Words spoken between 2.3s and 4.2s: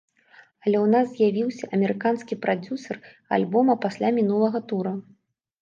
прадзюсар альбома пасля